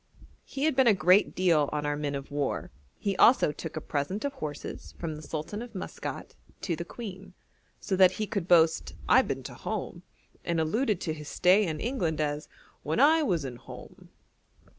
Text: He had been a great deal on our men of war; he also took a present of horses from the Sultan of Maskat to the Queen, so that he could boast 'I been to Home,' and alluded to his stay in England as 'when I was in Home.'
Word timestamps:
He 0.43 0.63
had 0.63 0.75
been 0.75 0.87
a 0.87 0.95
great 0.95 1.35
deal 1.35 1.69
on 1.71 1.85
our 1.85 1.95
men 1.95 2.15
of 2.15 2.31
war; 2.31 2.71
he 2.97 3.15
also 3.17 3.51
took 3.51 3.75
a 3.77 3.81
present 3.81 4.25
of 4.25 4.33
horses 4.33 4.95
from 4.97 5.13
the 5.15 5.21
Sultan 5.21 5.61
of 5.61 5.75
Maskat 5.75 6.33
to 6.61 6.75
the 6.75 6.83
Queen, 6.83 7.35
so 7.79 7.95
that 7.95 8.13
he 8.13 8.25
could 8.25 8.47
boast 8.47 8.95
'I 9.07 9.21
been 9.21 9.43
to 9.43 9.53
Home,' 9.53 10.01
and 10.43 10.59
alluded 10.59 10.99
to 11.01 11.13
his 11.13 11.29
stay 11.29 11.67
in 11.67 11.79
England 11.79 12.19
as 12.19 12.49
'when 12.81 12.99
I 12.99 13.21
was 13.21 13.45
in 13.45 13.57
Home.' 13.57 14.09